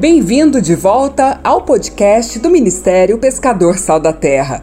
[0.00, 4.62] Bem-vindo de volta ao podcast do Ministério Pescador Sal da Terra.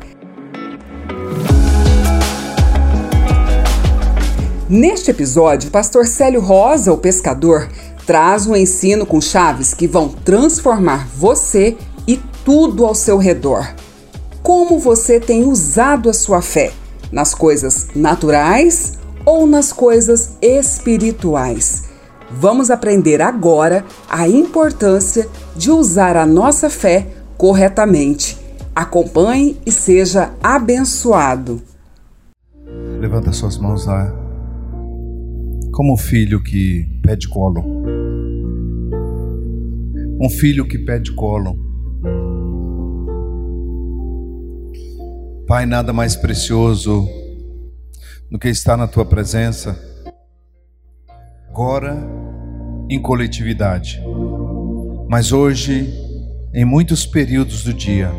[4.67, 7.69] Neste episódio, pastor Célio Rosa, o pescador,
[8.07, 13.75] traz um ensino com chaves que vão transformar você e tudo ao seu redor.
[14.41, 16.71] Como você tem usado a sua fé?
[17.11, 18.93] Nas coisas naturais
[19.23, 21.86] ou nas coisas espirituais?
[22.29, 28.37] Vamos aprender agora a importância de usar a nossa fé corretamente.
[28.75, 31.61] Acompanhe e seja abençoado.
[32.99, 34.13] Levanta suas mãos lá.
[35.71, 37.63] Como um filho que pede colo.
[40.19, 41.55] Um filho que pede colo.
[45.47, 47.07] Pai, nada mais precioso
[48.29, 49.79] do que estar na tua presença
[51.57, 51.97] agora
[52.89, 54.01] em coletividade,
[55.09, 55.93] mas hoje,
[56.53, 58.11] em muitos períodos do dia,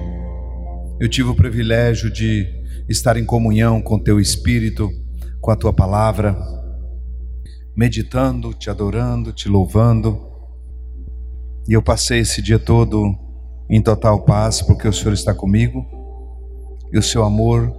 [1.01, 2.47] eu tive o privilégio de
[2.89, 4.91] estar em comunhão com Teu Espírito,
[5.41, 6.37] com a Tua palavra,
[7.77, 10.29] meditando, te adorando, te louvando,
[11.69, 13.15] e eu passei esse dia todo
[13.69, 15.87] em total paz, porque o Senhor está comigo
[16.91, 17.71] e o Seu amor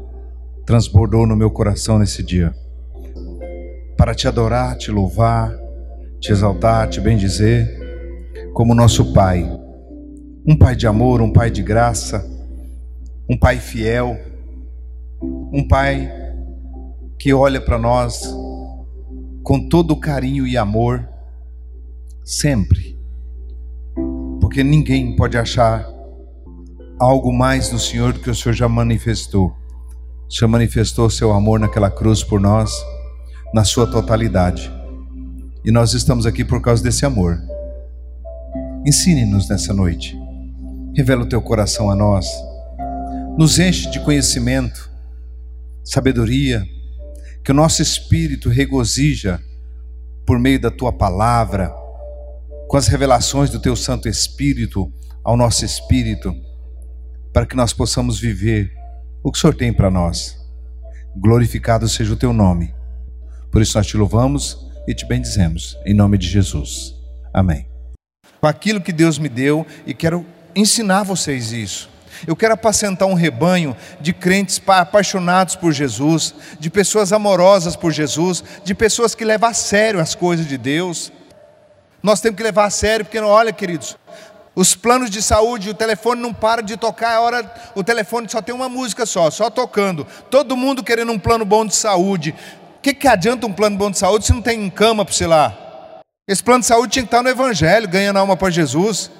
[0.65, 2.53] transbordou no meu coração nesse dia.
[3.97, 5.51] Para te adorar, te louvar,
[6.19, 7.67] te exaltar, te bendizer,
[8.53, 9.43] como nosso Pai.
[10.45, 12.25] Um Pai de amor, um Pai de graça,
[13.29, 14.17] um Pai fiel,
[15.21, 16.11] um Pai
[17.17, 18.33] que olha para nós
[19.43, 21.07] com todo carinho e amor,
[22.23, 22.97] sempre.
[24.39, 25.87] Porque ninguém pode achar
[26.99, 29.53] algo mais no Senhor do que o Senhor já manifestou.
[30.27, 32.71] O Senhor manifestou seu amor naquela cruz por nós
[33.53, 34.78] na sua totalidade.
[35.63, 37.41] E nós estamos aqui por causa desse amor.
[38.85, 40.17] Ensine-nos nessa noite.
[40.95, 42.25] Revela o teu coração a nós.
[43.37, 44.89] Nos enche de conhecimento,
[45.83, 46.65] sabedoria,
[47.43, 49.39] que o nosso espírito regozija
[50.25, 51.73] por meio da tua palavra,
[52.67, 54.91] com as revelações do teu Santo Espírito
[55.23, 56.35] ao nosso espírito,
[57.33, 58.71] para que nós possamos viver
[59.23, 60.37] o que o Senhor tem para nós.
[61.15, 62.73] Glorificado seja o teu nome
[63.51, 66.95] por isso nós te louvamos e te bendizemos, em nome de Jesus.
[67.31, 67.67] Amém.
[68.41, 71.87] Com aquilo que Deus me deu e quero ensinar vocês isso.
[72.25, 78.43] Eu quero apacentar um rebanho de crentes apaixonados por Jesus, de pessoas amorosas por Jesus,
[78.63, 81.11] de pessoas que levam a sério as coisas de Deus.
[82.01, 83.95] Nós temos que levar a sério, porque olha, queridos,
[84.55, 88.41] os planos de saúde, o telefone não para de tocar, a hora o telefone só
[88.41, 90.05] tem uma música só, só tocando.
[90.29, 92.35] Todo mundo querendo um plano bom de saúde.
[92.79, 95.27] O que, que adianta um plano bom de saúde se não tem cama para você
[95.27, 96.01] lá?
[96.25, 99.11] Esse plano de saúde tinha que estar no Evangelho, ganhando alma para Jesus.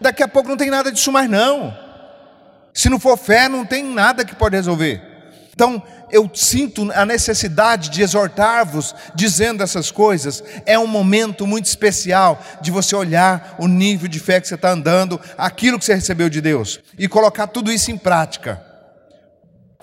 [0.00, 1.72] Daqui a pouco não tem nada disso mais, não.
[2.74, 5.00] Se não for fé, não tem nada que pode resolver.
[5.54, 10.42] Então, eu sinto a necessidade de exortar-vos dizendo essas coisas.
[10.66, 14.70] É um momento muito especial de você olhar o nível de fé que você está
[14.70, 18.60] andando, aquilo que você recebeu de Deus, e colocar tudo isso em prática.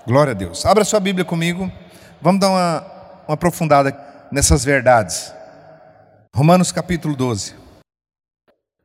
[0.05, 0.65] Glória a Deus.
[0.65, 1.71] Abra sua Bíblia comigo.
[2.21, 2.94] Vamos dar uma
[3.27, 3.97] uma aprofundada
[4.31, 5.33] nessas verdades.
[6.35, 7.55] Romanos capítulo 12.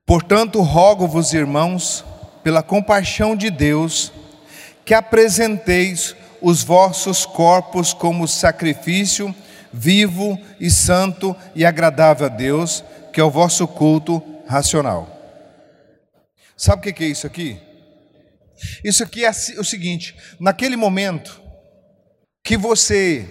[0.07, 2.05] Portanto, rogo-vos, irmãos,
[2.43, 4.13] pela compaixão de Deus,
[4.85, 9.35] que apresenteis os vossos corpos como sacrifício
[9.73, 15.17] vivo e santo e agradável a Deus, que é o vosso culto racional.
[16.57, 17.59] Sabe o que é isso aqui?
[18.85, 21.41] Isso aqui é o seguinte: naquele momento
[22.45, 23.29] que você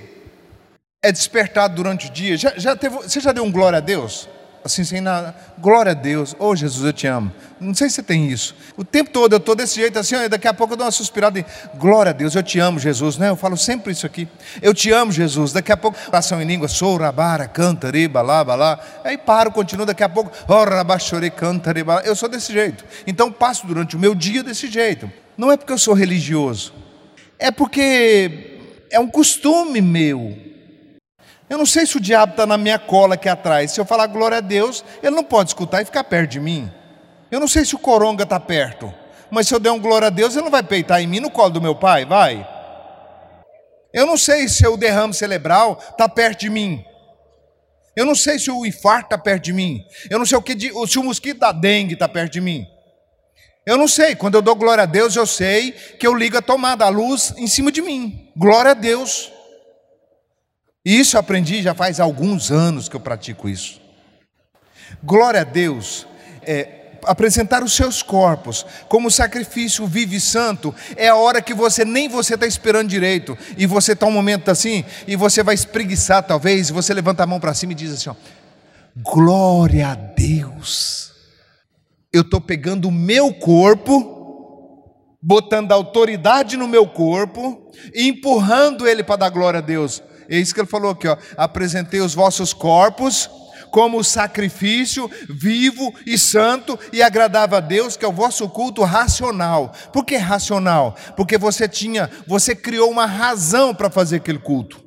[1.02, 2.36] é despertado durante o dia.
[2.36, 4.28] Já, já teve, você já deu um glória a Deus?
[4.62, 5.34] Assim, sem nada.
[5.58, 6.36] Glória a Deus.
[6.38, 7.32] Oh, Jesus, eu te amo.
[7.62, 8.54] Não sei se você tem isso.
[8.76, 10.92] O tempo todo eu estou desse jeito assim, ó, daqui a pouco eu dou uma
[10.92, 11.46] suspirada e
[11.78, 13.18] glória a Deus, eu te amo, Jesus.
[13.18, 13.30] Né?
[13.30, 14.28] Eu falo sempre isso aqui.
[14.62, 15.54] Eu te amo, Jesus.
[15.54, 18.78] Daqui a pouco, oração em língua, sou rabara, canta, riba, lá, lá.
[19.06, 22.02] Aí paro, continuo, daqui a pouco, oh, rabachore, canta, riba.
[22.04, 22.84] Eu sou desse jeito.
[23.08, 25.10] Então passo durante o meu dia desse jeito.
[25.38, 26.74] Não é porque eu sou religioso.
[27.40, 28.58] É porque
[28.92, 30.49] é um costume meu
[31.50, 33.72] eu não sei se o diabo está na minha cola aqui atrás.
[33.72, 36.72] Se eu falar glória a Deus, ele não pode escutar e ficar perto de mim.
[37.32, 38.94] Eu não sei se o coronga está perto.
[39.32, 41.32] Mas se eu der um glória a Deus, ele não vai peitar em mim no
[41.32, 42.48] colo do meu pai, vai?
[43.92, 46.84] Eu não sei se o derrame cerebral está perto de mim.
[47.96, 49.84] Eu não sei se o infarto está perto de mim.
[50.10, 50.58] Eu não sei o que
[50.88, 52.66] se o mosquito da dengue está perto de mim.
[53.66, 54.16] Eu não sei.
[54.16, 57.34] Quando eu dou glória a Deus, eu sei que eu ligo a tomada, a luz
[57.38, 58.32] em cima de mim.
[58.38, 59.32] Glória a Deus.
[60.90, 63.80] E isso eu aprendi já faz alguns anos que eu pratico isso.
[65.04, 66.08] Glória a Deus.
[66.42, 71.86] É, apresentar os seus corpos como sacrifício vivo e santo, é a hora que você
[71.86, 76.24] nem você está esperando direito, e você está um momento assim, e você vai espreguiçar
[76.24, 78.16] talvez, e você levanta a mão para cima e diz assim: ó,
[78.98, 81.12] glória a Deus,
[82.12, 89.18] eu estou pegando o meu corpo, botando autoridade no meu corpo, e empurrando ele para
[89.18, 90.02] dar glória a Deus.
[90.30, 91.18] É isso que ele falou aqui, ó.
[91.36, 93.30] Apresentei os vossos corpos
[93.72, 99.74] como sacrifício vivo e santo e agradável a Deus, que é o vosso culto racional.
[99.92, 100.96] Por que racional?
[101.16, 104.84] Porque você tinha, você criou uma razão para fazer aquele culto.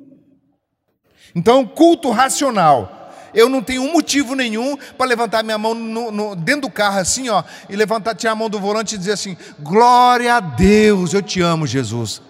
[1.35, 3.01] Então, culto racional.
[3.33, 6.99] Eu não tenho um motivo nenhum para levantar minha mão no, no, dentro do carro
[6.99, 11.15] assim, ó, e levantar, tirar a mão do volante e dizer assim: Glória a Deus,
[11.15, 12.21] eu te amo, Jesus.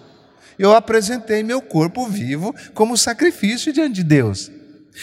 [0.58, 4.50] Eu apresentei meu corpo vivo como sacrifício diante de Deus.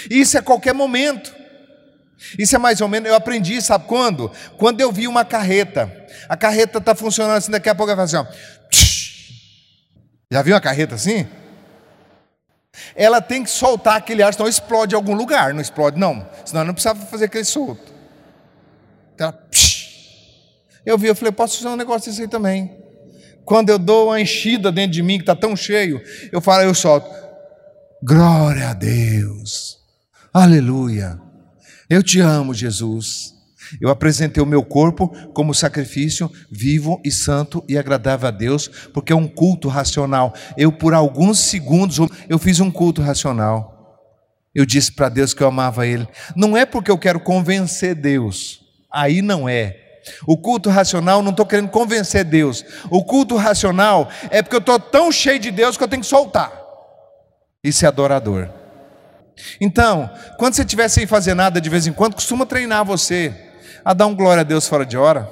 [0.10, 1.34] Isso é qualquer momento.
[2.38, 4.32] Isso é mais ou menos, eu aprendi, sabe quando?
[4.58, 5.92] Quando eu vi uma carreta.
[6.30, 8.32] A carreta está funcionando assim, daqui a pouco ela faz assim, ó.
[10.32, 11.28] Já viu uma carreta assim?
[12.96, 16.28] Ela tem que soltar aquele ar, senão explode em algum lugar, não explode, não.
[16.46, 17.92] Senão não precisava fazer aquele solto.
[19.14, 19.48] Então, ela,
[20.86, 22.82] eu vi, eu falei, posso fazer um negócio desse aí também.
[23.46, 26.02] Quando eu dou uma enchida dentro de mim, que está tão cheio,
[26.32, 27.10] eu falo, eu solto.
[28.04, 29.78] Glória a Deus.
[30.34, 31.20] Aleluia.
[31.90, 33.34] Eu te amo, Jesus.
[33.80, 39.14] Eu apresentei o meu corpo como sacrifício vivo e santo e agradável a Deus, porque
[39.14, 40.34] é um culto racional.
[40.58, 43.72] Eu por alguns segundos eu fiz um culto racional.
[44.54, 46.08] Eu disse para Deus que eu amava ele.
[46.36, 48.62] Não é porque eu quero convencer Deus.
[48.92, 49.81] Aí não é.
[50.26, 52.66] O culto racional não estou querendo convencer Deus.
[52.90, 56.08] O culto racional é porque eu estou tão cheio de Deus que eu tenho que
[56.08, 56.52] soltar.
[57.64, 58.50] Isso é adorador.
[59.60, 63.34] Então, quando você estiver sem fazer nada de vez em quando, costuma treinar você
[63.84, 65.30] a dar um glória a Deus fora de hora.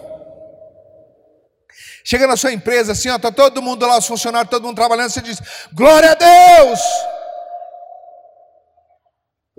[2.03, 5.09] Chega na sua empresa assim, ó, está todo mundo lá, os funcionários, todo mundo trabalhando,
[5.09, 5.39] você diz,
[5.73, 6.79] glória a Deus!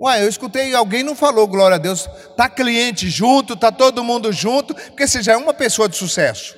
[0.01, 4.33] Uai, eu escutei, alguém não falou glória a Deus, está cliente junto, está todo mundo
[4.33, 6.55] junto, porque você já é uma pessoa de sucesso.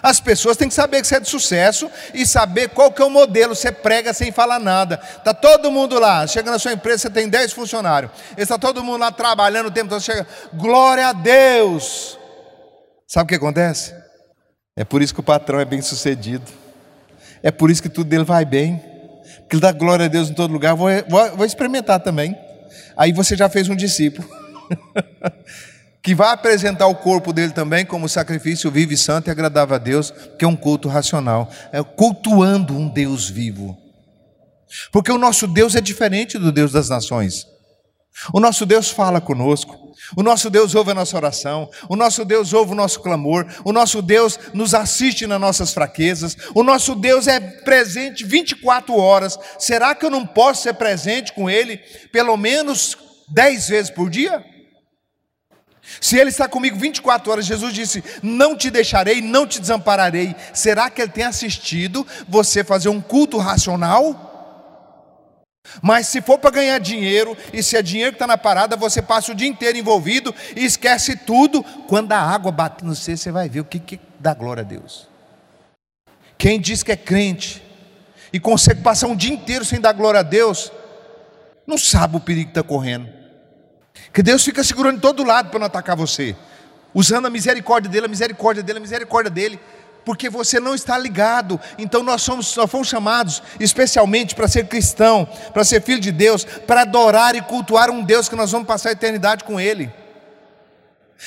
[0.00, 3.04] As pessoas têm que saber que você é de sucesso e saber qual que é
[3.04, 3.56] o modelo.
[3.56, 5.00] Você prega sem falar nada.
[5.16, 6.24] Está todo mundo lá.
[6.24, 8.12] Chega na sua empresa, você tem 10 funcionários.
[8.36, 10.00] Está todo mundo lá trabalhando o tempo todo.
[10.00, 10.24] Chega,
[10.54, 12.16] glória a Deus.
[13.08, 13.92] Sabe o que acontece?
[14.76, 16.48] É por isso que o patrão é bem sucedido.
[17.42, 18.97] É por isso que tudo dele vai bem.
[19.50, 20.74] Ele dá glória a Deus em todo lugar.
[20.74, 22.36] Vou, vou, vou experimentar também.
[22.96, 24.28] Aí você já fez um discípulo.
[26.02, 29.78] que vai apresentar o corpo dele também como sacrifício vivo e santo e agradável a
[29.78, 33.76] Deus, que é um culto racional, é cultuando um Deus vivo.
[34.92, 37.46] Porque o nosso Deus é diferente do Deus das nações.
[38.32, 42.52] O nosso Deus fala conosco, o nosso Deus ouve a nossa oração, o nosso Deus
[42.52, 47.26] ouve o nosso clamor, o nosso Deus nos assiste nas nossas fraquezas, o nosso Deus
[47.26, 49.38] é presente 24 horas.
[49.58, 51.78] Será que eu não posso ser presente com Ele
[52.12, 52.96] pelo menos
[53.28, 54.44] 10 vezes por dia?
[56.00, 60.34] Se Ele está comigo 24 horas, Jesus disse: Não te deixarei, não te desampararei.
[60.52, 64.27] Será que Ele tem assistido você fazer um culto racional?
[65.82, 69.00] Mas se for para ganhar dinheiro, e se é dinheiro que está na parada, você
[69.00, 71.62] passa o dia inteiro envolvido e esquece tudo.
[71.86, 74.64] Quando a água bate no você, você vai ver o que, que dá glória a
[74.64, 75.08] Deus.
[76.36, 77.62] Quem diz que é crente
[78.32, 80.70] e consegue passar um dia inteiro sem dar glória a Deus,
[81.66, 83.08] não sabe o perigo que está correndo.
[84.12, 86.36] Que Deus fica segurando de todo lado para não atacar você,
[86.94, 89.60] usando a misericórdia dele, a misericórdia dele, a misericórdia dele,
[90.08, 91.60] porque você não está ligado.
[91.76, 96.44] Então nós somos, nós fomos chamados especialmente para ser cristão, para ser filho de Deus,
[96.44, 99.92] para adorar e cultuar um Deus que nós vamos passar a eternidade com Ele.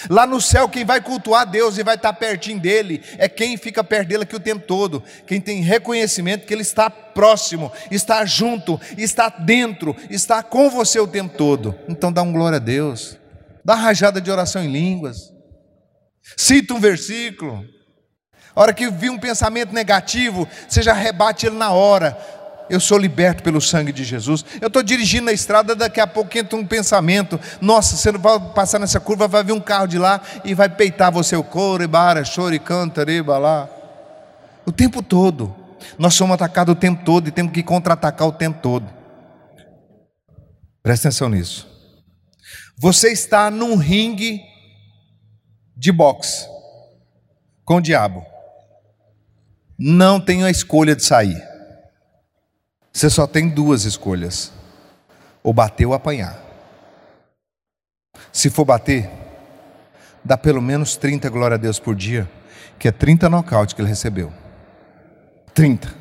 [0.10, 3.84] Lá no céu, quem vai cultuar Deus e vai estar pertinho dele é quem fica
[3.84, 5.04] perto dele aqui o tempo todo.
[5.28, 11.08] Quem tem reconhecimento que ele está próximo, está junto, está dentro, está com você o
[11.08, 11.76] tempo todo.
[11.88, 13.16] Então dá um glória a Deus.
[13.64, 15.32] Dá rajada de oração em línguas.
[16.36, 17.64] Cita um versículo.
[18.56, 22.18] A hora que vir um pensamento negativo, você já rebate ele na hora
[22.72, 24.46] eu sou liberto pelo sangue de Jesus.
[24.62, 28.40] Eu estou dirigindo na estrada, daqui a pouco entra um pensamento: nossa, você não vai
[28.54, 31.36] passar nessa curva, vai vir um carro de lá e vai peitar você.
[31.36, 31.84] O couro,
[32.26, 33.70] chore, canta, lá.
[34.66, 35.54] O tempo todo.
[35.98, 38.88] Nós somos atacados o tempo todo e temos que contra-atacar o tempo todo.
[40.82, 41.68] Presta atenção nisso.
[42.78, 44.40] Você está num ringue
[45.76, 46.48] de boxe
[47.66, 48.31] com o diabo.
[49.84, 51.44] Não tenho a escolha de sair.
[52.94, 54.54] Você só tem duas escolhas:
[55.42, 56.40] ou bater ou apanhar.
[58.32, 59.10] Se for bater,
[60.24, 62.30] dá pelo menos 30 glória a Deus por dia,
[62.78, 64.32] que é 30 nocaute que ele recebeu.
[65.56, 65.92] 30.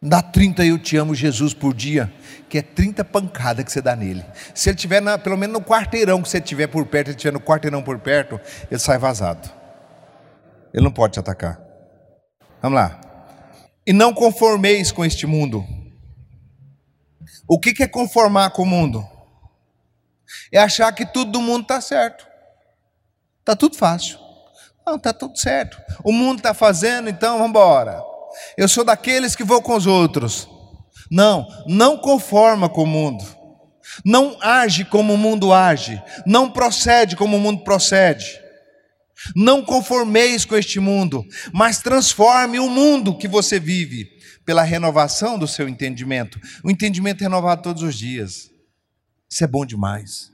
[0.00, 2.12] Dá 30 eu te amo Jesus por dia,
[2.48, 4.24] que é 30 pancadas que você dá nele.
[4.54, 7.32] Se ele tiver na, pelo menos no quarteirão que você tiver por perto, ele tiver
[7.32, 9.50] no quarteirão por perto, ele sai vazado.
[10.72, 11.65] Ele não pode te atacar.
[12.60, 13.00] Vamos lá.
[13.86, 15.64] E não conformeis com este mundo.
[17.48, 19.06] O que é conformar com o mundo?
[20.52, 22.26] É achar que tudo do mundo está certo.
[23.40, 24.18] Está tudo fácil.
[24.84, 25.80] Não, está tudo certo.
[26.02, 28.02] O mundo está fazendo, então vamos embora.
[28.56, 30.48] Eu sou daqueles que vou com os outros.
[31.10, 33.24] Não, não conforma com o mundo.
[34.04, 36.02] Não age como o mundo age.
[36.24, 38.40] Não procede como o mundo procede.
[39.34, 44.08] Não conformeis com este mundo, mas transforme o mundo que você vive
[44.44, 46.40] pela renovação do seu entendimento.
[46.62, 48.50] O entendimento renovado todos os dias.
[49.28, 50.30] Isso é bom demais.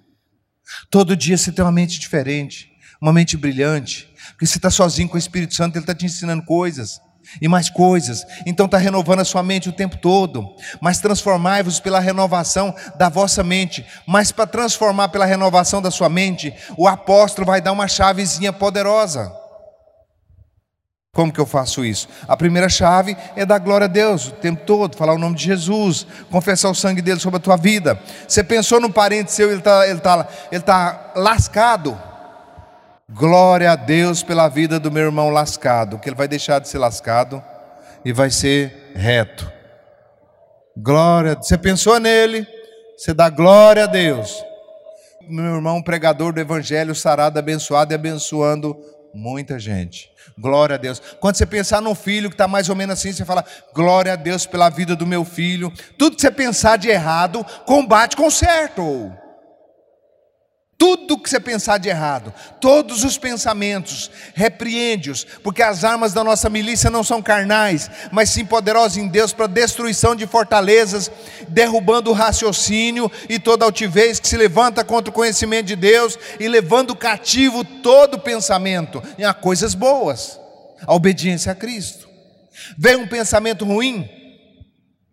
[0.90, 2.70] Todo dia você tem uma mente diferente,
[3.00, 6.44] uma mente brilhante, porque você está sozinho com o Espírito Santo, ele está te ensinando
[6.44, 7.00] coisas
[7.40, 8.26] e mais coisas.
[8.46, 10.54] Então está renovando a sua mente o tempo todo.
[10.80, 13.84] Mas transformai-vos pela renovação da vossa mente.
[14.06, 19.42] Mas para transformar pela renovação da sua mente, o apóstolo vai dar uma chavezinha poderosa.
[21.14, 22.08] Como que eu faço isso?
[22.26, 25.44] A primeira chave é dar glória a Deus o tempo todo, falar o nome de
[25.44, 28.00] Jesus, confessar o sangue dele sobre a tua vida.
[28.26, 32.00] Você pensou num parente seu, ele está ele tá, ele tá lascado.
[33.14, 36.78] Glória a Deus pela vida do meu irmão lascado, que ele vai deixar de ser
[36.78, 37.42] lascado
[38.02, 39.52] e vai ser reto.
[40.74, 42.46] Glória, você pensou nele,
[42.96, 44.42] você dá glória a Deus.
[45.28, 48.74] Meu irmão pregador do evangelho sarado, abençoado e abençoando
[49.12, 50.10] muita gente.
[50.38, 51.00] Glória a Deus.
[51.20, 54.16] Quando você pensar num filho que está mais ou menos assim, você fala: Glória a
[54.16, 55.70] Deus pela vida do meu filho.
[55.98, 59.12] Tudo que você pensar de errado, combate com certo.
[60.82, 66.50] Tudo que você pensar de errado, todos os pensamentos, repreende-os, porque as armas da nossa
[66.50, 71.08] milícia não são carnais, mas sim poderosas em Deus para destruição de fortalezas,
[71.46, 76.48] derrubando o raciocínio e toda altivez que se levanta contra o conhecimento de Deus e
[76.48, 80.36] levando cativo todo pensamento a coisas boas,
[80.84, 82.08] a obediência a Cristo.
[82.76, 84.10] Veio um pensamento ruim,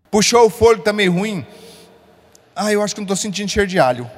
[0.09, 1.45] puxou o folho também ruim.
[2.55, 4.09] Ah, eu acho que não estou sentindo cheiro de alho.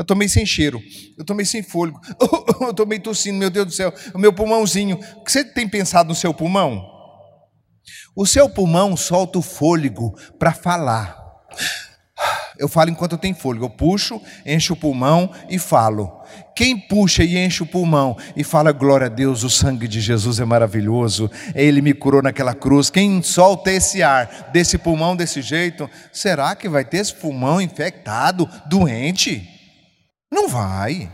[0.00, 0.82] Eu tomei sem cheiro,
[1.18, 2.00] eu tomei sem fôlego,
[2.62, 4.98] eu tomei tossindo, meu Deus do céu, o meu pulmãozinho.
[5.16, 6.88] O que você tem pensado no seu pulmão?
[8.16, 11.20] O seu pulmão solta o fôlego para falar.
[12.58, 13.66] Eu falo enquanto eu tenho fôlego.
[13.66, 16.10] Eu puxo, encho o pulmão e falo.
[16.56, 20.40] Quem puxa e enche o pulmão e fala glória a Deus, o sangue de Jesus
[20.40, 22.88] é maravilhoso, ele me curou naquela cruz.
[22.88, 28.48] Quem solta esse ar desse pulmão desse jeito, será que vai ter esse pulmão infectado,
[28.66, 29.59] doente?
[30.30, 31.10] Não vai.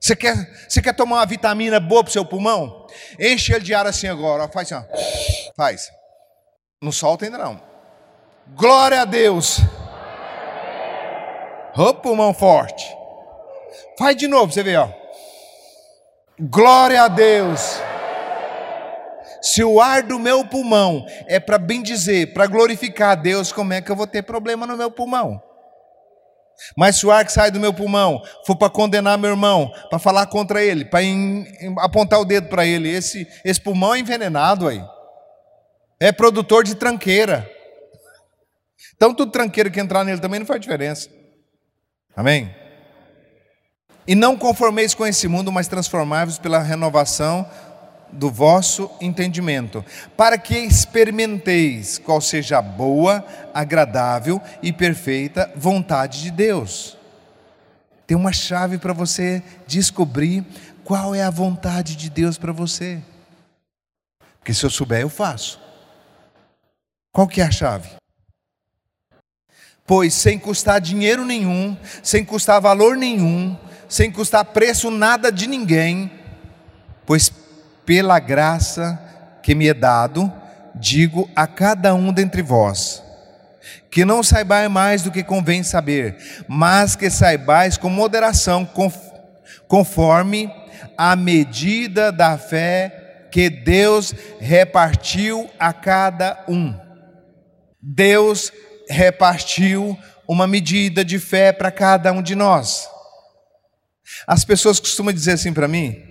[0.00, 0.34] Você quer,
[0.68, 2.86] você quer tomar uma vitamina boa para o seu pulmão?
[3.18, 4.48] Enche ele de ar assim agora.
[4.48, 5.52] Faz assim, ó.
[5.56, 5.90] Faz.
[6.80, 7.60] Não solta ainda não.
[8.54, 9.58] Glória a Deus.
[11.76, 12.86] Ô pulmão forte.
[13.98, 14.88] Faz de novo, você vê, ó.
[16.38, 17.80] Glória a Deus.
[19.42, 23.72] Se o ar do meu pulmão é para bem dizer, para glorificar a Deus, como
[23.72, 25.42] é que eu vou ter problema no meu pulmão?
[26.76, 29.98] Mas se o ar que sai do meu pulmão for para condenar meu irmão, para
[29.98, 31.00] falar contra ele, para
[31.78, 34.82] apontar o dedo para ele, esse, esse pulmão é envenenado aí.
[36.00, 37.50] É produtor de tranqueira.
[38.94, 41.08] Então, tudo tranqueira que entrar nele também não faz diferença.
[42.14, 42.54] Amém?
[44.06, 47.48] E não conformeis com esse mundo, mas transformai-vos pela renovação
[48.16, 49.84] do vosso entendimento,
[50.16, 56.96] para que experimenteis qual seja a boa, agradável e perfeita vontade de Deus.
[58.06, 60.44] Tem uma chave para você descobrir
[60.84, 63.02] qual é a vontade de Deus para você.
[64.38, 65.60] Porque se eu souber, eu faço.
[67.12, 67.90] Qual que é a chave?
[69.84, 73.56] Pois sem custar dinheiro nenhum, sem custar valor nenhum,
[73.88, 76.10] sem custar preço nada de ninguém,
[77.04, 77.32] pois
[77.86, 79.00] pela graça
[79.42, 80.30] que me é dado,
[80.74, 83.02] digo a cada um dentre vós,
[83.90, 88.68] que não saibais mais do que convém saber, mas que saibais com moderação,
[89.68, 90.52] conforme
[90.98, 96.74] a medida da fé que Deus repartiu a cada um.
[97.80, 98.52] Deus
[98.88, 102.88] repartiu uma medida de fé para cada um de nós.
[104.26, 106.05] As pessoas costumam dizer assim para mim,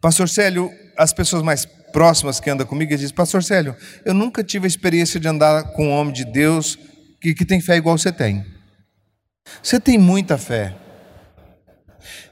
[0.00, 3.74] Pastor Célio, as pessoas mais próximas que andam comigo dizem: Pastor Célio,
[4.04, 6.78] eu nunca tive a experiência de andar com um homem de Deus
[7.20, 8.46] que, que tem fé igual você tem.
[9.60, 10.76] Você tem muita fé.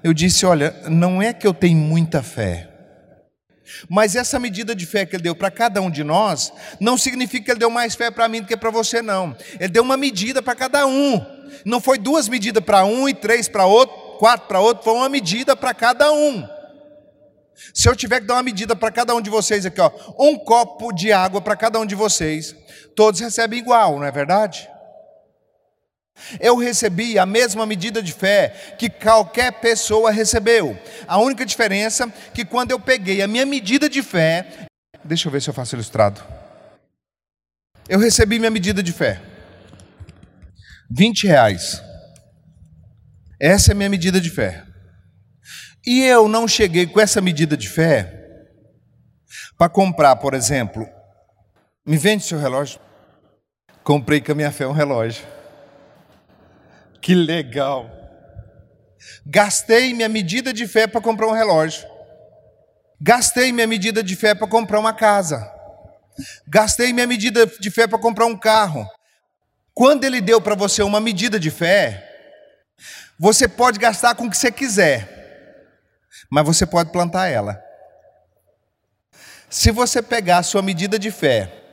[0.03, 2.69] Eu disse: Olha, não é que eu tenho muita fé,
[3.89, 7.47] mas essa medida de fé que ele deu para cada um de nós, não significa
[7.47, 9.37] que ele deu mais fé para mim do que para você, não.
[9.59, 11.21] Ele deu uma medida para cada um.
[11.65, 15.09] Não foi duas medidas para um e três para outro, quatro para outro, foi uma
[15.09, 16.56] medida para cada um.
[17.73, 20.39] Se eu tiver que dar uma medida para cada um de vocês aqui, ó, um
[20.39, 22.55] copo de água para cada um de vocês,
[22.95, 24.69] todos recebem igual, não é verdade?
[26.41, 30.79] Eu recebi a mesma medida de fé que qualquer pessoa recebeu.
[31.07, 34.67] A única diferença é que quando eu peguei a minha medida de fé,
[35.05, 36.23] deixa eu ver se eu faço ilustrado.
[37.89, 39.21] Eu recebi minha medida de fé.
[40.91, 41.83] 20 reais.
[43.41, 44.66] Essa é a minha medida de fé.
[45.87, 48.13] E eu não cheguei com essa medida de fé
[49.57, 50.87] para comprar, por exemplo,
[51.85, 52.81] me vende seu relógio.
[53.85, 55.25] Comprei com a minha fé um relógio.
[57.01, 57.89] Que legal.
[59.25, 61.87] Gastei minha medida de fé para comprar um relógio.
[63.01, 65.49] Gastei minha medida de fé para comprar uma casa.
[66.49, 68.89] Gastei minha medida de fé para comprar um carro.
[69.73, 72.03] Quando ele deu para você uma medida de fé,
[73.19, 75.16] você pode gastar com o que você quiser,
[76.31, 77.63] mas você pode plantar ela.
[79.49, 81.65] Se você pegar a sua medida de fé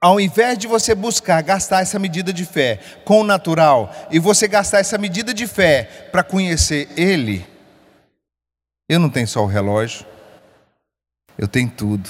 [0.00, 4.46] ao invés de você buscar gastar essa medida de fé com o natural e você
[4.46, 7.46] gastar essa medida de fé para conhecer Ele,
[8.88, 10.06] eu não tenho só o relógio,
[11.38, 12.08] eu tenho tudo.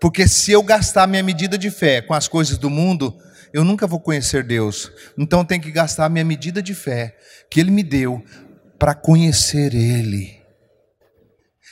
[0.00, 3.16] Porque se eu gastar minha medida de fé com as coisas do mundo,
[3.52, 4.92] eu nunca vou conhecer Deus.
[5.18, 7.16] Então eu tenho que gastar minha medida de fé
[7.50, 8.24] que Ele me deu
[8.78, 10.38] para conhecer Ele.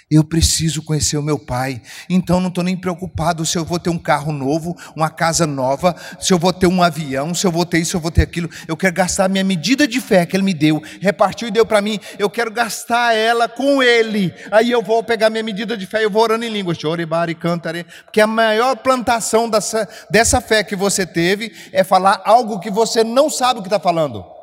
[0.09, 3.91] Eu preciso conhecer o meu pai, então não estou nem preocupado se eu vou ter
[3.91, 7.67] um carro novo, uma casa nova, se eu vou ter um avião, se eu vou
[7.67, 8.49] ter isso, se eu vou ter aquilo.
[8.69, 11.67] Eu quero gastar a minha medida de fé que ele me deu, repartiu e deu
[11.67, 11.99] para mim.
[12.21, 14.33] Eu quero gastar ela com ele.
[14.53, 17.35] Aí eu vou pegar minha medida de fé e eu vou orando em línguas, choribari,
[17.35, 22.71] cantare, porque a maior plantação dessa, dessa fé que você teve é falar algo que
[22.71, 24.36] você não sabe o que está falando.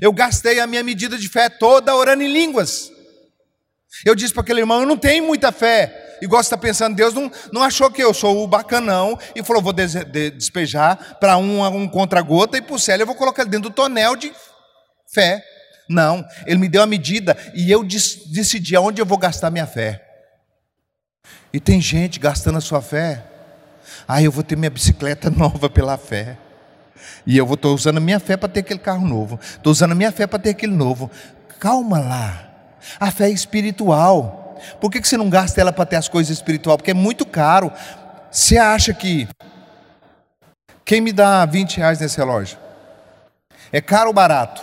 [0.00, 2.90] Eu gastei a minha medida de fé toda orando em línguas.
[4.04, 6.18] Eu disse para aquele irmão: eu não tenho muita fé.
[6.22, 9.42] E gosta de estar pensando, Deus não, não achou que eu sou o bacanão e
[9.42, 13.44] falou: vou de, de, despejar para um, um contra-gota e para o eu vou colocar
[13.44, 14.32] dentro do tonel de
[15.12, 15.44] fé.
[15.88, 20.00] Não, ele me deu a medida e eu decidi aonde eu vou gastar minha fé.
[21.52, 23.24] E tem gente gastando a sua fé.
[24.06, 26.38] Ah, eu vou ter minha bicicleta nova pela fé.
[27.26, 29.38] E eu estou usando a minha fé para ter aquele carro novo.
[29.42, 31.10] Estou usando a minha fé para ter aquele novo.
[31.58, 32.48] Calma lá.
[32.98, 34.58] A fé é espiritual.
[34.80, 36.76] Por que você não gasta ela para ter as coisas espirituais?
[36.76, 37.72] Porque é muito caro.
[38.30, 39.28] Você acha que.
[40.84, 42.58] Quem me dá 20 reais nesse relógio?
[43.72, 44.62] É caro ou barato?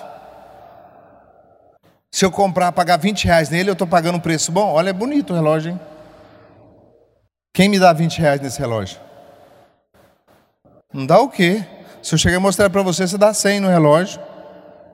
[2.12, 4.74] Se eu comprar, pagar 20 reais nele, eu estou pagando um preço bom?
[4.74, 5.80] Olha, é bonito o relógio, hein?
[7.54, 9.00] Quem me dá 20 reais nesse relógio?
[10.94, 11.64] Não dá o quê?
[12.02, 14.20] Se eu chegar e mostrar para você, você dá 100 no relógio.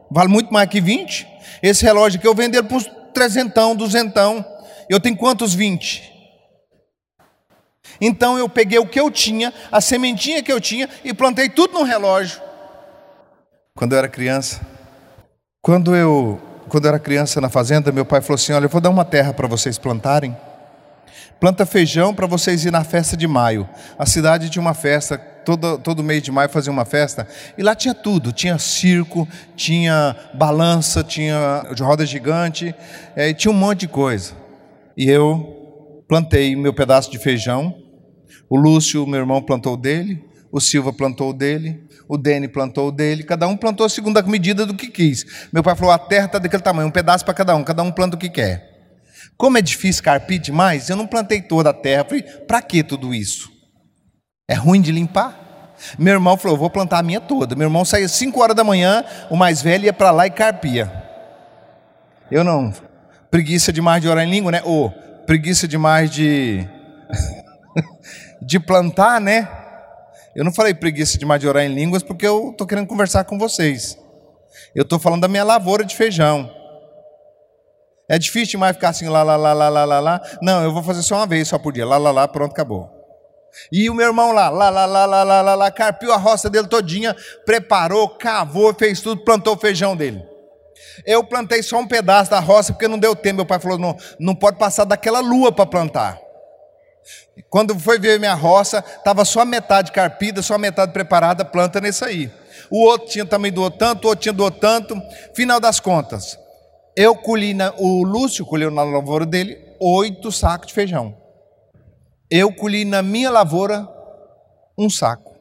[0.09, 1.27] Vale muito mais que 20.
[1.61, 4.45] Esse relógio aqui eu vender por trezentão, duzentão.
[4.89, 5.53] Eu tenho quantos?
[5.53, 6.11] Vinte.
[7.99, 11.73] Então eu peguei o que eu tinha, a sementinha que eu tinha e plantei tudo
[11.73, 12.41] no relógio.
[13.75, 14.61] Quando eu era criança,
[15.61, 18.81] quando eu, quando eu era criança na fazenda, meu pai falou assim: "Olha, eu vou
[18.81, 20.35] dar uma terra para vocês plantarem.
[21.39, 23.67] Planta feijão para vocês ir na festa de maio.
[23.97, 27.27] A cidade tinha uma festa todo, todo mês de maio fazia uma festa,
[27.57, 32.73] e lá tinha tudo: tinha circo, tinha balança, tinha roda gigante,
[33.15, 34.33] é, tinha um monte de coisa.
[34.97, 37.75] E eu plantei meu pedaço de feijão,
[38.49, 43.47] o Lúcio, meu irmão, plantou dele, o Silva plantou dele, o Dene plantou dele, cada
[43.47, 45.47] um plantou segundo a medida do que quis.
[45.51, 47.91] Meu pai falou: a terra está daquele tamanho, um pedaço para cada um, cada um
[47.91, 48.73] planta o que quer.
[49.37, 52.05] Como é difícil carpir demais, eu não plantei toda a terra.
[52.05, 53.54] Falei, para que tudo isso?
[54.47, 55.73] É ruim de limpar?
[55.97, 57.55] Meu irmão falou: vou plantar a minha toda.
[57.55, 60.91] Meu irmão saía 5 horas da manhã, o mais velho ia para lá e carpia.
[62.31, 62.73] Eu não.
[63.29, 64.61] Preguiça demais de orar em língua, né?
[64.63, 64.91] Ou
[65.25, 66.67] preguiça demais de.
[68.41, 69.47] de plantar, né?
[70.35, 73.37] Eu não falei preguiça demais de orar em línguas porque eu estou querendo conversar com
[73.37, 73.97] vocês.
[74.75, 76.51] Eu estou falando da minha lavoura de feijão.
[78.07, 80.21] É difícil demais ficar assim, lá, lá, lá, lá, lá, lá, lá.
[80.41, 81.85] Não, eu vou fazer só uma vez, só por dia.
[81.85, 82.94] Lá, lá, lá, pronto, acabou.
[83.71, 86.49] E o meu irmão lá, lá, lá, lá, lá, lá, lá, lá carpiu a roça
[86.49, 87.15] dele todinha,
[87.45, 90.23] preparou, cavou, fez tudo, plantou o feijão dele.
[91.05, 93.37] Eu plantei só um pedaço da roça porque não deu tempo.
[93.37, 96.19] Meu pai falou: não, não pode passar daquela lua para plantar.
[97.49, 102.31] Quando foi ver minha roça, estava só metade carpida, só metade preparada, planta nesse aí.
[102.69, 104.99] O outro tinha também doou tanto, o outro tinha doou tanto.
[105.33, 106.39] Final das contas,
[106.95, 111.15] eu colhi, na, o Lúcio colheu na lavoura dele oito sacos de feijão.
[112.29, 113.87] Eu colhi na minha lavoura
[114.77, 115.35] um saco.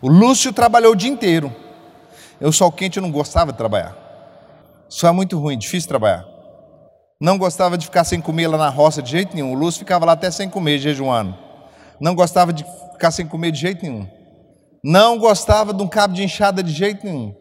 [0.00, 1.54] O Lúcio trabalhou o dia inteiro.
[2.40, 3.96] Eu, sol quente, eu não gostava de trabalhar.
[4.88, 6.26] Isso é muito ruim, difícil trabalhar.
[7.20, 9.52] Não gostava de ficar sem comer lá na roça de jeito nenhum.
[9.52, 11.36] O Lúcio ficava lá até sem comer, jejuando.
[12.00, 14.08] Não gostava de ficar sem comer de jeito nenhum.
[14.82, 17.32] Não gostava de um cabo de enxada de jeito nenhum.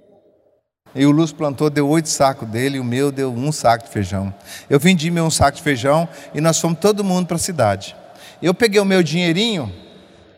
[0.94, 3.90] E o Lúcio plantou, deu oito sacos dele, e o meu deu um saco de
[3.90, 4.32] feijão.
[4.70, 7.96] Eu vendi meu um saco de feijão e nós fomos todo mundo para a cidade.
[8.42, 9.72] Eu peguei o meu dinheirinho,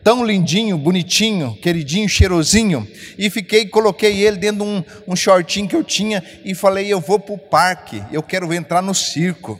[0.02, 2.86] tão lindinho, bonitinho, queridinho, cheirosinho,
[3.16, 7.00] e fiquei, coloquei ele dentro de um, um shortinho que eu tinha e falei: Eu
[7.00, 9.58] vou para o parque, eu quero entrar no circo.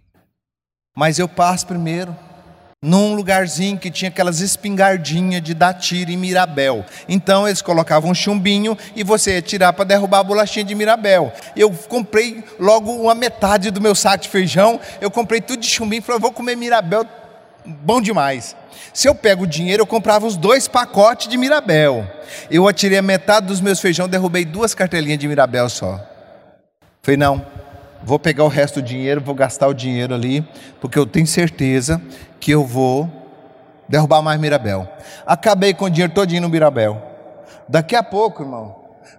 [0.97, 2.15] Mas eu passo primeiro
[2.85, 6.85] num lugarzinho que tinha aquelas espingardinhas de dar tiro em Mirabel.
[7.09, 11.33] Então eles colocavam um chumbinho e você ia tirar para derrubar a bolachinha de Mirabel.
[11.57, 16.03] Eu comprei logo uma metade do meu saco de feijão, eu comprei tudo de chumbinho
[16.03, 17.07] falei, vou comer Mirabel,
[17.65, 18.57] bom demais.
[18.93, 22.07] Se eu pego o dinheiro, eu comprava os dois pacotes de Mirabel.
[22.51, 26.01] Eu atirei a metade dos meus feijão, derrubei duas cartelinhas de Mirabel só.
[27.03, 27.45] Falei, não,
[28.03, 30.47] vou pegar o resto do dinheiro, vou gastar o dinheiro ali,
[30.81, 32.01] porque eu tenho certeza
[32.39, 33.11] que eu vou
[33.89, 34.89] derrubar mais Mirabel.
[35.27, 37.03] Acabei com o dinheiro todinho no Mirabel.
[37.69, 38.77] Daqui a pouco, irmão,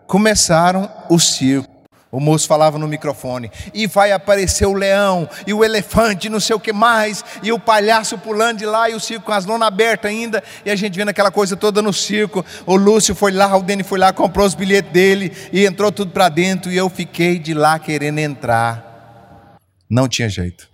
[0.08, 1.75] começaram o circo.
[2.16, 6.56] O moço falava no microfone, e vai aparecer o leão, e o elefante, não sei
[6.56, 9.68] o que mais, e o palhaço pulando de lá, e o circo com as lonas
[9.68, 12.46] abertas ainda, e a gente vendo aquela coisa toda no circo.
[12.66, 16.12] O Lúcio foi lá, o Deni foi lá, comprou os bilhetes dele, e entrou tudo
[16.12, 19.58] para dentro, e eu fiquei de lá querendo entrar.
[19.90, 20.70] Não tinha jeito.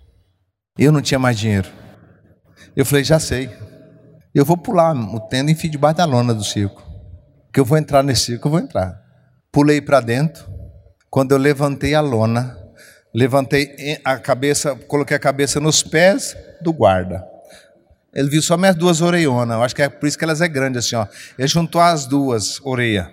[0.78, 1.68] Eu não tinha mais dinheiro.
[2.76, 3.50] Eu falei, já sei.
[4.32, 6.86] Eu vou pular o tendo e enfio debaixo da lona do circo.
[7.52, 8.96] Que eu vou entrar nesse circo, eu vou entrar.
[9.50, 10.51] Pulei para dentro
[11.12, 12.58] quando eu levantei a lona,
[13.14, 17.22] levantei a cabeça, coloquei a cabeça nos pés do guarda.
[18.14, 20.48] Ele viu só minhas duas orelhonas, eu acho que é por isso que elas é
[20.48, 21.06] grande assim, ó.
[21.38, 23.08] Ele juntou as duas orelhas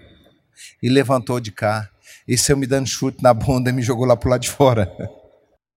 [0.81, 1.89] e levantou de cá.
[2.25, 4.49] E eu me dando chute na bunda, e me jogou lá para o lado de
[4.49, 4.89] fora.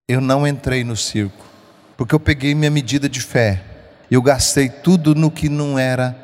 [0.06, 1.44] Eu não entrei no circo,
[1.96, 3.60] porque eu peguei minha medida de fé.
[4.08, 6.16] Eu gastei tudo no que não era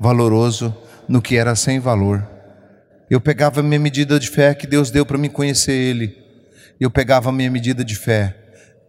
[0.00, 0.74] valoroso,
[1.06, 2.26] no que era sem valor.
[3.12, 6.16] Eu pegava a minha medida de fé que Deus deu para me conhecer Ele.
[6.80, 8.34] Eu pegava a minha medida de fé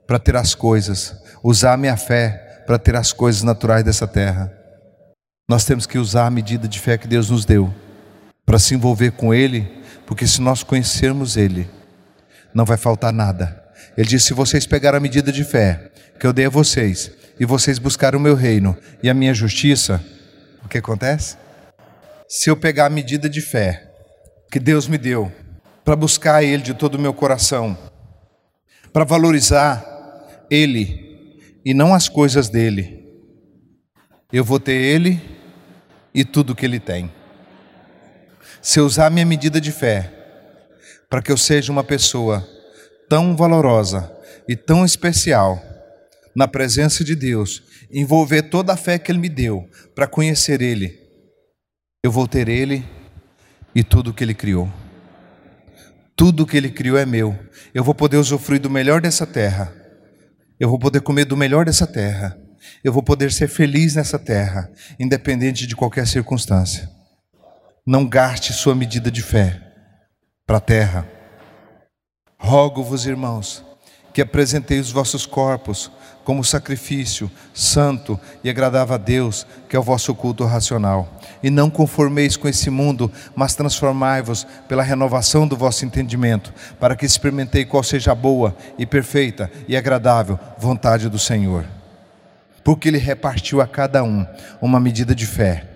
[0.08, 4.50] para ter as coisas, usar a minha fé para ter as coisas naturais dessa terra.
[5.50, 7.74] Nós temos que usar a medida de fé que Deus nos deu
[8.46, 9.70] para se envolver com Ele,
[10.08, 11.70] porque se nós conhecermos Ele,
[12.54, 13.62] não vai faltar nada.
[13.98, 17.44] Ele disse: se vocês pegarem a medida de fé que eu dei a vocês e
[17.44, 20.02] vocês buscarem o meu reino e a minha justiça,
[20.64, 21.36] o que acontece?
[22.26, 23.90] Se eu pegar a medida de fé
[24.54, 25.32] que Deus me deu
[25.84, 27.76] para buscar Ele de todo o meu coração,
[28.94, 29.84] para valorizar
[30.48, 33.04] Ele e não as coisas dele.
[34.32, 35.20] Eu vou ter Ele
[36.14, 37.12] e tudo que Ele tem.
[38.62, 40.14] Se eu usar minha medida de fé
[41.10, 42.48] para que eu seja uma pessoa
[43.10, 44.16] tão valorosa
[44.48, 45.60] e tão especial
[46.36, 50.96] na presença de Deus, envolver toda a fé que Ele me deu para conhecer Ele,
[52.04, 52.86] eu vou ter Ele
[53.76, 54.72] e tudo que Ele criou.
[56.16, 57.38] Tudo que Ele criou é meu.
[57.74, 59.74] Eu vou poder usufruir do melhor dessa terra.
[60.60, 62.38] Eu vou poder comer do melhor dessa terra.
[62.84, 66.90] Eu vou poder ser feliz nessa terra, independente de qualquer circunstância.
[67.86, 69.62] Não gaste sua medida de fé
[70.46, 71.08] para a terra.
[72.38, 73.66] Rogo-vos, irmãos,
[74.14, 75.92] que apresentei os vossos corpos
[76.24, 81.20] como sacrifício santo e agradável a Deus, que é o vosso culto racional.
[81.42, 87.06] E não conformeis com esse mundo, mas transformai-vos pela renovação do vosso entendimento, para que
[87.06, 91.66] experimentei qual seja a boa e perfeita e agradável vontade do Senhor.
[92.64, 94.26] Porque Ele repartiu a cada um
[94.62, 95.68] uma medida de fé.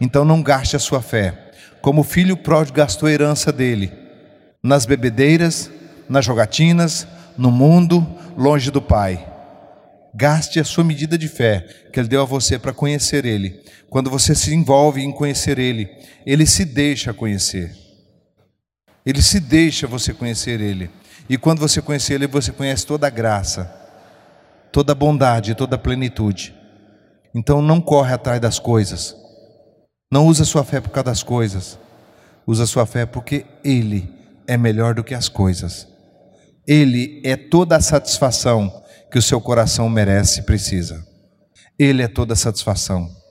[0.00, 3.92] Então não gaste a sua fé, como o filho pródigo gastou a herança dele,
[4.60, 5.70] nas bebedeiras,
[6.08, 9.32] nas jogatinas, no mundo, longe do Pai
[10.14, 13.62] Gaste a sua medida de fé que Ele deu a você para conhecer Ele.
[13.88, 15.88] Quando você se envolve em conhecer Ele,
[16.26, 17.74] Ele se deixa conhecer.
[19.06, 20.90] Ele se deixa você conhecer Ele.
[21.30, 23.72] E quando você conhecer Ele, você conhece toda a graça,
[24.70, 26.54] toda a bondade, toda a plenitude.
[27.34, 29.16] Então não corre atrás das coisas.
[30.12, 31.78] Não usa sua fé por causa das coisas.
[32.46, 34.12] Usa sua fé porque Ele
[34.46, 35.88] é melhor do que as coisas.
[36.66, 41.06] Ele é toda a satisfação que o seu coração merece e precisa.
[41.78, 43.21] Ele é toda satisfação.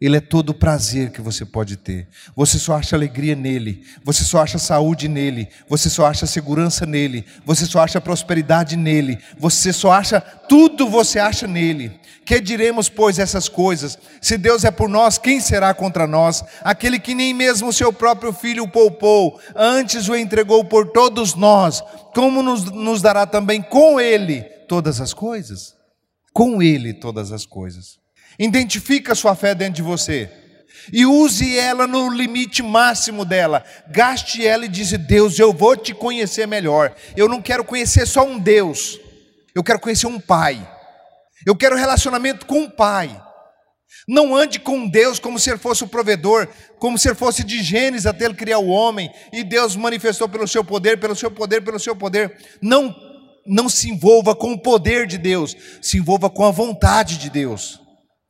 [0.00, 2.08] Ele é todo o prazer que você pode ter.
[2.34, 7.24] Você só acha alegria nele, você só acha saúde nele, você só acha segurança nele,
[7.44, 11.98] você só acha prosperidade nele, você só acha tudo você acha nele.
[12.26, 13.96] Que diremos, pois, essas coisas?
[14.20, 16.42] Se Deus é por nós, quem será contra nós?
[16.60, 21.84] Aquele que nem mesmo o seu próprio filho poupou, antes o entregou por todos nós,
[22.12, 25.76] como nos, nos dará também com ele todas as coisas?
[26.32, 27.96] Com ele todas as coisas.
[28.38, 30.30] Identifica sua fé dentro de você.
[30.92, 33.64] E use ela no limite máximo dela.
[33.88, 36.94] Gaste ela e diz: Deus, eu vou te conhecer melhor.
[37.16, 38.98] Eu não quero conhecer só um Deus.
[39.54, 40.66] Eu quero conhecer um Pai.
[41.46, 43.22] Eu quero relacionamento com um Pai.
[44.08, 46.46] Não ande com Deus como se ele fosse o provedor,
[46.78, 50.46] como se ele fosse de Gênesis até ele criar o homem, e Deus manifestou pelo
[50.46, 52.36] seu poder, pelo seu poder, pelo seu poder.
[52.62, 52.94] Não,
[53.44, 57.80] não se envolva com o poder de Deus, se envolva com a vontade de Deus.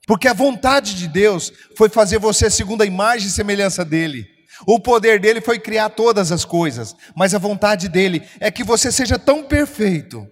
[0.07, 4.27] Porque a vontade de Deus foi fazer você segundo a imagem e semelhança dele.
[4.67, 8.91] O poder dele foi criar todas as coisas, mas a vontade dele é que você
[8.93, 10.27] seja tão perfeito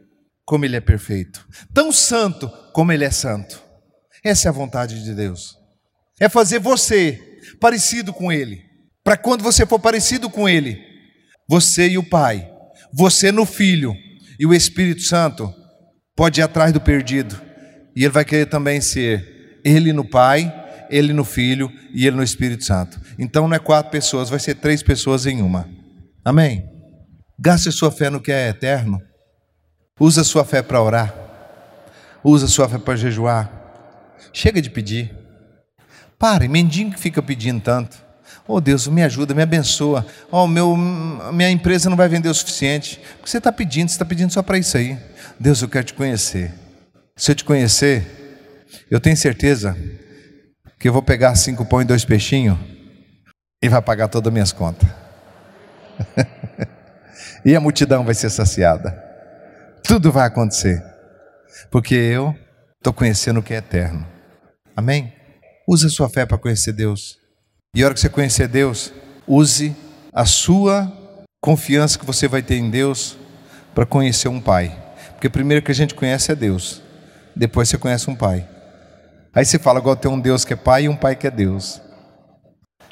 [0.47, 3.63] como ele é perfeito, tão santo como ele é santo.
[4.23, 5.57] Essa é a vontade de Deus.
[6.21, 8.63] É fazer você parecido com ele.
[9.03, 10.81] Para quando você for parecido com ele,
[11.49, 12.51] você e o Pai,
[12.93, 13.95] você no Filho
[14.39, 15.53] e o Espírito Santo
[16.17, 17.41] pode ir atrás do perdido.
[17.95, 19.34] E ele vai querer também ser
[19.65, 20.53] ele no Pai,
[20.91, 23.01] Ele no Filho e Ele no Espírito Santo.
[23.19, 25.69] Então não é quatro pessoas, vai ser três pessoas em uma.
[26.25, 26.69] Amém?
[27.39, 29.01] Gaste sua fé no que é eterno.
[29.99, 31.15] Usa sua fé para orar.
[32.23, 33.51] Usa sua fé para jejuar.
[34.33, 35.15] Chega de pedir.
[36.19, 38.05] Pare, mendigo que fica pedindo tanto.
[38.47, 40.07] Oh Deus, me ajuda, me abençoa.
[40.31, 43.01] Oh, meu, minha empresa não vai vender o suficiente.
[43.21, 43.89] O que você está pedindo?
[43.89, 44.99] Você está pedindo só para isso aí.
[45.39, 46.53] Deus, eu quero te conhecer.
[47.17, 48.24] Se eu te conhecer,
[48.91, 49.77] eu tenho certeza
[50.79, 52.59] que eu vou pegar cinco pão e dois peixinhos
[53.63, 54.89] e vai pagar todas as minhas contas.
[57.45, 59.03] e a multidão vai ser saciada.
[59.83, 60.83] Tudo vai acontecer.
[61.71, 62.35] Porque eu
[62.77, 64.07] estou conhecendo o que é eterno.
[64.77, 65.13] Amém?
[65.67, 67.19] Use a sua fé para conhecer Deus.
[67.75, 68.93] E a hora que você conhecer Deus,
[69.27, 69.75] use
[70.13, 70.93] a sua
[71.41, 73.17] confiança que você vai ter em Deus
[73.75, 74.77] para conhecer um Pai.
[75.13, 76.83] Porque primeiro que a gente conhece é Deus,
[77.35, 78.47] depois você conhece um Pai.
[79.35, 81.31] Aí você fala, agora tem um Deus que é Pai e um Pai que é
[81.31, 81.81] Deus.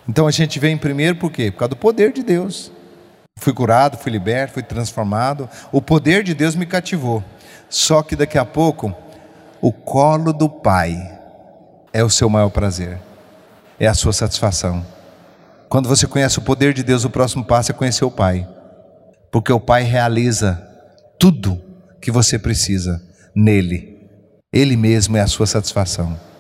[0.08, 1.50] Então a gente vem primeiro por quê?
[1.50, 2.72] Por causa do poder de Deus.
[3.38, 5.48] Fui curado, fui liberto, fui transformado.
[5.70, 7.22] O poder de Deus me cativou.
[7.68, 8.94] Só que daqui a pouco,
[9.60, 10.96] o colo do Pai
[11.92, 12.98] é o seu maior prazer,
[13.78, 14.84] é a sua satisfação.
[15.68, 18.46] Quando você conhece o poder de Deus, o próximo passo é conhecer o Pai,
[19.30, 20.60] porque o Pai realiza
[21.18, 21.62] tudo
[22.00, 23.00] que você precisa
[23.34, 24.08] nele.
[24.52, 26.31] Ele mesmo é a sua satisfação.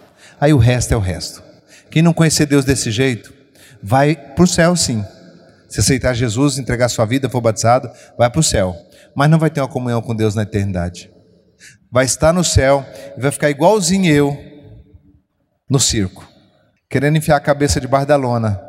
[0.42, 1.40] Aí o resto é o resto.
[1.88, 3.32] Quem não conhecer Deus desse jeito,
[3.80, 5.04] vai para o céu sim.
[5.68, 8.74] Se aceitar Jesus, entregar sua vida, for batizado, vai para o céu.
[9.14, 11.12] Mas não vai ter uma comunhão com Deus na eternidade.
[11.92, 12.84] Vai estar no céu
[13.16, 14.36] e vai ficar igualzinho eu
[15.70, 16.28] no circo,
[16.90, 18.60] querendo enfiar a cabeça debaixo da lona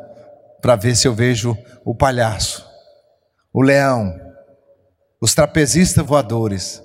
[0.62, 2.64] para ver se eu vejo o palhaço,
[3.52, 4.14] o leão,
[5.20, 6.80] os trapezistas voadores.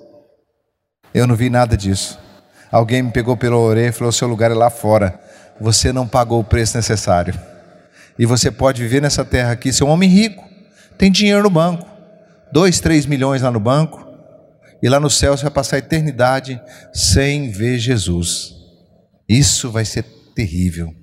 [1.14, 2.18] Eu não vi nada disso.
[2.70, 5.18] Alguém me pegou pela orelha e falou: seu lugar é lá fora.
[5.60, 7.38] Você não pagou o preço necessário.
[8.18, 10.44] E você pode viver nessa terra aqui, ser um homem rico,
[10.98, 11.86] tem dinheiro no banco,
[12.52, 14.06] dois, três milhões lá no banco,
[14.82, 16.60] e lá no céu você vai passar a eternidade
[16.92, 18.54] sem ver Jesus.
[19.28, 20.02] Isso vai ser
[20.34, 20.94] terrível,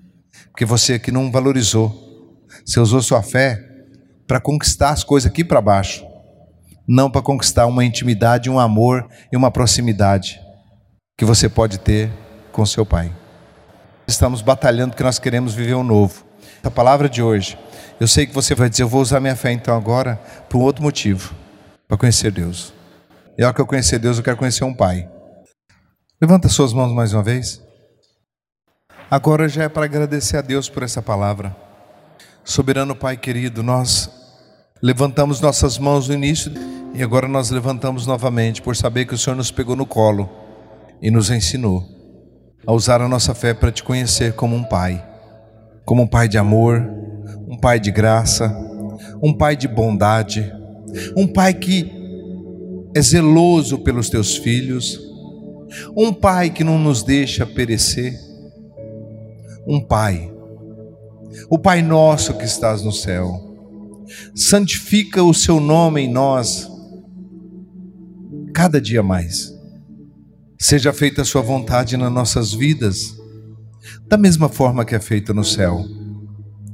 [0.52, 3.64] porque você que não valorizou, você usou sua fé
[4.28, 6.06] para conquistar as coisas aqui para baixo,
[6.88, 10.40] não para conquistar uma intimidade, um amor e uma proximidade
[11.18, 12.12] que você pode ter
[12.52, 13.12] com seu Pai.
[14.08, 16.24] Estamos batalhando porque nós queremos viver o um novo.
[16.64, 17.58] A palavra de hoje,
[18.00, 20.62] eu sei que você vai dizer, eu vou usar minha fé então agora por um
[20.62, 21.34] outro motivo,
[21.88, 22.72] para conhecer Deus.
[23.36, 25.10] E a hora que eu conhecer Deus, eu quero conhecer um Pai.
[26.22, 27.64] Levanta suas mãos mais uma vez.
[29.10, 31.56] Agora já é para agradecer a Deus por essa palavra.
[32.44, 34.08] Soberano Pai querido, nós
[34.84, 36.52] levantamos nossas mãos no início
[36.94, 40.46] e agora nós levantamos novamente por saber que o Senhor nos pegou no colo
[41.02, 41.84] e nos ensinou
[42.66, 45.04] a usar a nossa fé para te conhecer como um pai,
[45.86, 46.86] como um pai de amor,
[47.48, 48.56] um pai de graça,
[49.22, 50.52] um pai de bondade,
[51.16, 51.92] um pai que
[52.96, 55.00] é zeloso pelos teus filhos,
[55.96, 58.14] um pai que não nos deixa perecer,
[59.68, 60.32] um pai,
[61.50, 63.56] o Pai nosso que estás no céu,
[64.36, 66.70] santifica o seu nome em nós
[68.54, 69.57] cada dia mais
[70.60, 73.16] Seja feita a sua vontade nas nossas vidas,
[74.08, 75.86] da mesma forma que é feita no céu.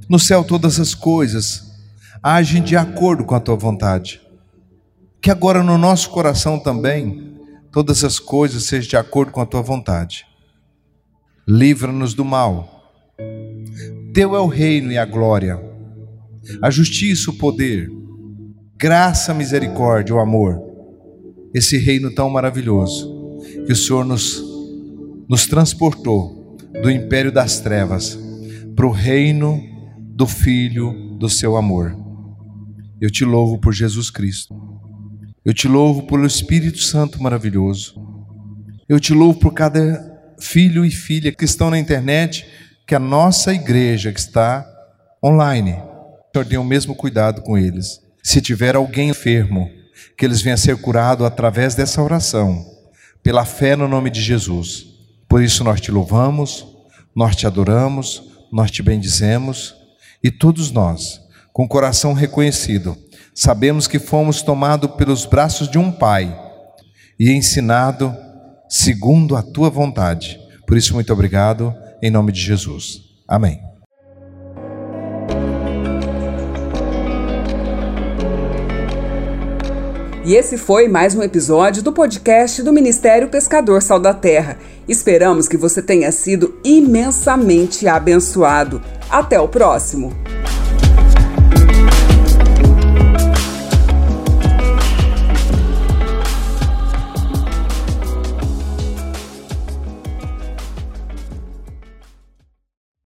[0.07, 1.61] No céu, todas as coisas
[2.21, 4.21] agem de acordo com a tua vontade.
[5.21, 7.35] Que agora no nosso coração também,
[7.73, 10.25] todas as coisas sejam de acordo com a tua vontade.
[11.45, 12.89] Livra-nos do mal.
[14.13, 15.59] Teu é o reino e a glória,
[16.61, 17.91] a justiça, o poder,
[18.77, 20.61] graça, misericórdia, o amor.
[21.53, 23.12] Esse reino tão maravilhoso
[23.65, 24.41] que o Senhor nos,
[25.27, 28.17] nos transportou do império das trevas
[28.75, 29.61] para o reino
[29.97, 31.95] do Filho do seu amor.
[32.99, 34.55] Eu te louvo por Jesus Cristo.
[35.43, 37.95] Eu te louvo pelo Espírito Santo maravilhoso.
[38.87, 42.47] Eu te louvo por cada filho e filha que estão na internet,
[42.87, 44.65] que a nossa igreja que está
[45.23, 45.73] online.
[45.73, 47.99] O Senhor tenha o mesmo cuidado com eles.
[48.21, 49.69] Se tiver alguém enfermo,
[50.17, 52.65] que eles venham a ser curados através dessa oração,
[53.23, 54.85] pela fé no nome de Jesus.
[55.27, 56.67] Por isso nós te louvamos,
[57.15, 59.73] nós te adoramos, nós te bendizemos
[60.23, 62.95] e todos nós, com o coração reconhecido,
[63.33, 66.37] sabemos que fomos tomados pelos braços de um Pai
[67.19, 68.15] e ensinado
[68.69, 70.39] segundo a tua vontade.
[70.67, 73.01] Por isso, muito obrigado, em nome de Jesus.
[73.27, 73.72] Amém.
[80.25, 84.57] E esse foi mais um episódio do podcast do Ministério Pescador Sal da Terra.
[84.87, 88.81] Esperamos que você tenha sido imensamente abençoado.
[89.09, 90.13] Até o próximo!